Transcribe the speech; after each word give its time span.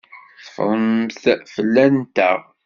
Teffremt 0.45 1.13
fell-anteɣ. 1.53 2.39